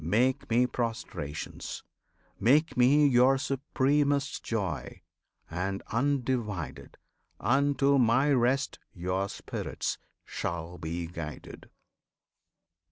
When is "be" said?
10.79-11.05